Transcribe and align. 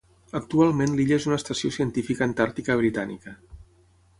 Actualment 0.37 0.95
l'illa 0.99 1.13
és 1.21 1.27
una 1.29 1.37
estació 1.41 1.71
científica 1.75 2.27
antàrtica 2.31 2.79
britànica. 2.81 3.37